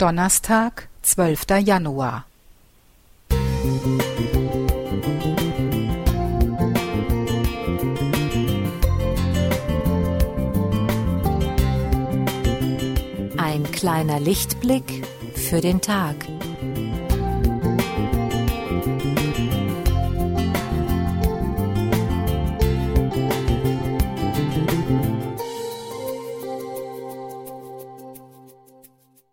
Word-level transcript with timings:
Donnerstag, 0.00 0.88
12. 1.02 1.60
Januar. 1.62 2.24
Ein 13.36 13.70
kleiner 13.72 14.18
Lichtblick 14.20 15.06
für 15.34 15.60
den 15.60 15.82
Tag. 15.82 16.16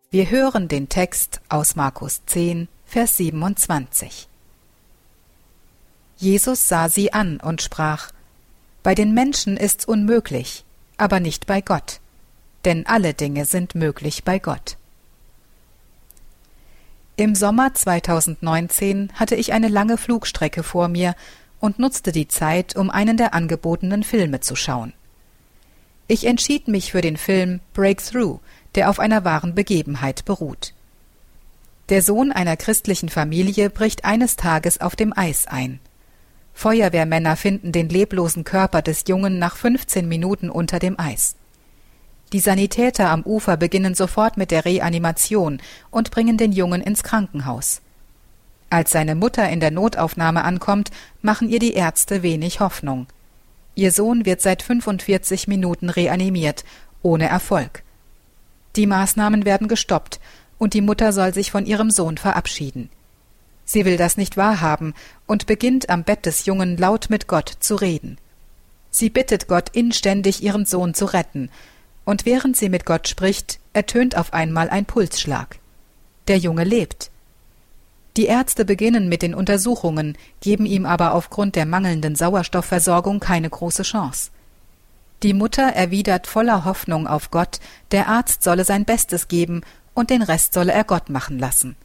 Wir 0.09 0.29
hören 0.29 0.69
den 0.69 0.87
Text 0.87 1.41
aus 1.49 1.75
Markus 1.75 2.21
10, 2.27 2.69
Vers 2.85 3.17
27. 3.17 4.29
Jesus 6.15 6.69
sah 6.69 6.87
sie 6.87 7.11
an 7.11 7.41
und 7.41 7.61
sprach, 7.61 8.11
Bei 8.83 8.95
den 8.95 9.13
Menschen 9.13 9.57
ist's 9.57 9.83
unmöglich, 9.83 10.63
aber 10.95 11.19
nicht 11.19 11.45
bei 11.45 11.59
Gott, 11.59 11.99
denn 12.63 12.85
alle 12.85 13.13
Dinge 13.13 13.43
sind 13.43 13.75
möglich 13.75 14.23
bei 14.23 14.39
Gott. 14.39 14.77
Im 17.17 17.35
Sommer 17.35 17.73
2019 17.73 19.11
hatte 19.15 19.35
ich 19.35 19.51
eine 19.51 19.67
lange 19.67 19.97
Flugstrecke 19.97 20.63
vor 20.63 20.87
mir 20.87 21.15
und 21.59 21.79
nutzte 21.79 22.13
die 22.13 22.29
Zeit, 22.29 22.77
um 22.77 22.89
einen 22.89 23.17
der 23.17 23.33
angebotenen 23.33 24.03
Filme 24.03 24.39
zu 24.39 24.55
schauen. 24.55 24.93
Ich 26.07 26.25
entschied 26.25 26.67
mich 26.67 26.91
für 26.91 27.01
den 27.01 27.17
Film 27.17 27.59
Breakthrough, 27.73 28.39
der 28.75 28.89
auf 28.89 28.99
einer 28.99 29.25
wahren 29.25 29.55
Begebenheit 29.55 30.23
beruht. 30.23 30.73
Der 31.89 32.01
Sohn 32.01 32.31
einer 32.31 32.57
christlichen 32.57 33.09
Familie 33.09 33.69
bricht 33.69 34.05
eines 34.05 34.35
Tages 34.35 34.79
auf 34.79 34.95
dem 34.95 35.17
Eis 35.17 35.47
ein. 35.47 35.79
Feuerwehrmänner 36.53 37.35
finden 37.35 37.71
den 37.71 37.89
leblosen 37.89 38.43
Körper 38.43 38.81
des 38.81 39.03
Jungen 39.07 39.37
nach 39.37 39.55
15 39.55 40.07
Minuten 40.07 40.49
unter 40.49 40.79
dem 40.79 40.99
Eis. 40.99 41.35
Die 42.33 42.39
Sanitäter 42.39 43.09
am 43.09 43.23
Ufer 43.23 43.55
beginnen 43.57 43.95
sofort 43.95 44.37
mit 44.37 44.51
der 44.51 44.65
Reanimation 44.65 45.61
und 45.91 46.11
bringen 46.11 46.37
den 46.37 46.51
Jungen 46.51 46.81
ins 46.81 47.03
Krankenhaus. 47.03 47.81
Als 48.69 48.91
seine 48.91 49.15
Mutter 49.15 49.47
in 49.49 49.61
der 49.61 49.71
Notaufnahme 49.71 50.43
ankommt, 50.43 50.91
machen 51.21 51.47
ihr 51.47 51.59
die 51.59 51.73
Ärzte 51.73 52.21
wenig 52.23 52.59
Hoffnung. 52.59 53.07
Ihr 53.77 53.91
Sohn 53.91 54.25
wird 54.25 54.41
seit 54.41 54.63
45 54.63 55.47
Minuten 55.47 55.91
reanimiert, 55.91 56.65
ohne 57.03 57.29
Erfolg. 57.29 57.83
Die 58.75 58.87
Maßnahmen 58.87 59.45
werden 59.45 59.67
gestoppt, 59.67 60.19
und 60.57 60.73
die 60.73 60.81
Mutter 60.81 61.13
soll 61.13 61.31
sich 61.31 61.51
von 61.51 61.67
ihrem 61.67 61.91
Sohn 61.91 62.17
verabschieden. 62.17 62.89
Sie 63.65 63.85
will 63.85 63.95
das 63.95 64.17
nicht 64.17 64.35
wahrhaben 64.35 64.95
und 65.27 65.45
beginnt 65.45 65.91
am 65.91 66.03
Bett 66.03 66.25
des 66.25 66.47
Jungen 66.47 66.75
laut 66.75 67.11
mit 67.11 67.27
Gott 67.27 67.53
zu 67.59 67.75
reden. 67.75 68.17
Sie 68.89 69.11
bittet 69.11 69.47
Gott 69.47 69.69
inständig, 69.73 70.41
ihren 70.41 70.65
Sohn 70.65 70.95
zu 70.95 71.05
retten, 71.05 71.51
und 72.03 72.25
während 72.25 72.57
sie 72.57 72.69
mit 72.69 72.83
Gott 72.83 73.07
spricht, 73.07 73.59
ertönt 73.73 74.17
auf 74.17 74.33
einmal 74.33 74.71
ein 74.71 74.85
Pulsschlag. 74.85 75.59
Der 76.27 76.39
Junge 76.39 76.63
lebt. 76.63 77.11
Die 78.17 78.25
Ärzte 78.25 78.65
beginnen 78.65 79.07
mit 79.07 79.21
den 79.21 79.35
Untersuchungen, 79.35 80.17
geben 80.41 80.65
ihm 80.65 80.87
aber 80.87 81.13
aufgrund 81.13 81.55
der 81.55 81.67
mangelnden 81.67 82.15
Sauerstoffversorgung 82.15 83.19
keine 83.19 83.47
große 83.47 83.83
Chance. 83.83 84.31
Die 85.21 85.33
Mutter 85.33 85.63
erwidert 85.63 86.25
voller 86.25 86.65
Hoffnung 86.65 87.07
auf 87.07 87.29
Gott, 87.29 87.59
der 87.91 88.07
Arzt 88.07 88.43
solle 88.43 88.65
sein 88.65 88.85
Bestes 88.85 89.27
geben 89.27 89.61
und 89.93 90.09
den 90.09 90.23
Rest 90.23 90.53
solle 90.53 90.73
er 90.73 90.83
Gott 90.83 91.09
machen 91.09 91.37
lassen. 91.37 91.75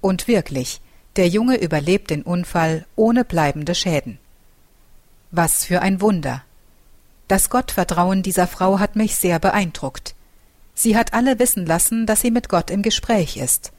Und 0.00 0.26
wirklich, 0.26 0.80
der 1.16 1.28
Junge 1.28 1.56
überlebt 1.56 2.10
den 2.10 2.22
Unfall 2.22 2.86
ohne 2.96 3.22
bleibende 3.22 3.74
Schäden. 3.74 4.18
Was 5.30 5.66
für 5.66 5.82
ein 5.82 6.00
Wunder. 6.00 6.42
Das 7.28 7.50
Gottvertrauen 7.50 8.22
dieser 8.22 8.46
Frau 8.46 8.78
hat 8.78 8.96
mich 8.96 9.16
sehr 9.16 9.38
beeindruckt. 9.38 10.14
Sie 10.74 10.96
hat 10.96 11.12
alle 11.12 11.38
wissen 11.38 11.66
lassen, 11.66 12.06
dass 12.06 12.22
sie 12.22 12.30
mit 12.30 12.48
Gott 12.48 12.70
im 12.70 12.80
Gespräch 12.82 13.36
ist. 13.36 13.72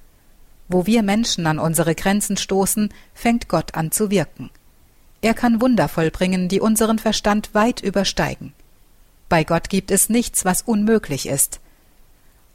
Wo 0.67 0.85
wir 0.85 1.03
Menschen 1.03 1.45
an 1.47 1.59
unsere 1.59 1.95
Grenzen 1.95 2.37
stoßen, 2.37 2.89
fängt 3.13 3.47
Gott 3.47 3.75
an 3.75 3.91
zu 3.91 4.09
wirken. 4.09 4.49
Er 5.21 5.33
kann 5.33 5.61
Wunder 5.61 5.87
vollbringen, 5.87 6.49
die 6.49 6.59
unseren 6.59 6.99
Verstand 6.99 7.53
weit 7.53 7.81
übersteigen. 7.81 8.53
Bei 9.29 9.43
Gott 9.43 9.69
gibt 9.69 9.89
es 9.89 10.09
nichts, 10.09 10.45
was 10.45 10.61
unmöglich 10.61 11.27
ist. 11.27 11.59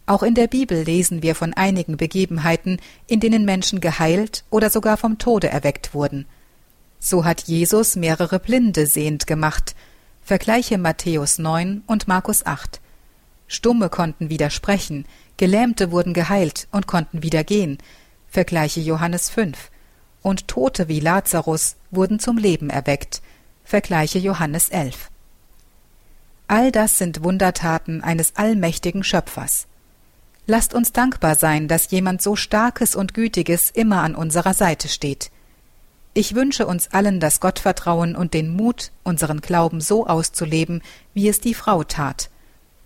Auch 0.06 0.22
in 0.22 0.34
der 0.34 0.46
Bibel 0.46 0.82
lesen 0.82 1.22
wir 1.22 1.34
von 1.34 1.52
einigen 1.52 1.96
Begebenheiten, 1.96 2.78
in 3.06 3.20
denen 3.20 3.44
Menschen 3.44 3.80
geheilt 3.80 4.44
oder 4.48 4.70
sogar 4.70 4.96
vom 4.96 5.18
Tode 5.18 5.48
erweckt 5.48 5.92
wurden. 5.92 6.26
So 6.98 7.24
hat 7.24 7.42
Jesus 7.42 7.96
mehrere 7.96 8.38
Blinde 8.38 8.86
sehend 8.86 9.26
gemacht. 9.26 9.74
Vergleiche 10.24 10.78
Matthäus 10.78 11.38
9 11.38 11.82
und 11.86 12.08
Markus 12.08 12.44
8. 12.44 12.80
Stumme 13.48 13.88
konnten 13.88 14.30
wieder 14.30 14.50
sprechen, 14.50 15.06
Gelähmte 15.38 15.90
wurden 15.90 16.12
geheilt 16.12 16.68
und 16.70 16.86
konnten 16.86 17.22
wieder 17.22 17.42
gehen. 17.42 17.78
Vergleiche 18.28 18.80
Johannes 18.80 19.30
5. 19.30 19.70
Und 20.22 20.48
Tote 20.48 20.88
wie 20.88 21.00
Lazarus 21.00 21.76
wurden 21.90 22.20
zum 22.20 22.36
Leben 22.36 22.70
erweckt. 22.70 23.22
Vergleiche 23.64 24.18
Johannes 24.18 24.68
11. 24.68 25.10
All 26.46 26.72
das 26.72 26.98
sind 26.98 27.24
Wundertaten 27.24 28.02
eines 28.02 28.36
allmächtigen 28.36 29.02
Schöpfers. 29.02 29.66
Lasst 30.46 30.72
uns 30.72 30.92
dankbar 30.92 31.34
sein, 31.34 31.68
dass 31.68 31.90
jemand 31.90 32.22
so 32.22 32.36
Starkes 32.36 32.94
und 32.96 33.12
Gütiges 33.12 33.70
immer 33.70 34.02
an 34.02 34.14
unserer 34.14 34.54
Seite 34.54 34.88
steht. 34.88 35.30
Ich 36.14 36.34
wünsche 36.34 36.66
uns 36.66 36.88
allen 36.88 37.20
das 37.20 37.40
Gottvertrauen 37.40 38.16
und 38.16 38.34
den 38.34 38.48
Mut, 38.48 38.90
unseren 39.04 39.40
Glauben 39.40 39.80
so 39.80 40.06
auszuleben, 40.06 40.82
wie 41.14 41.28
es 41.28 41.40
die 41.40 41.54
Frau 41.54 41.84
tat, 41.84 42.30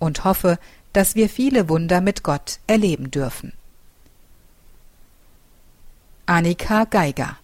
und 0.03 0.25
hoffe, 0.25 0.59
dass 0.93 1.15
wir 1.15 1.29
viele 1.29 1.69
Wunder 1.69 2.01
mit 2.01 2.23
Gott 2.25 2.59
erleben 2.67 3.11
dürfen. 3.11 3.53
Annika 6.27 6.85
Geiger 6.85 7.39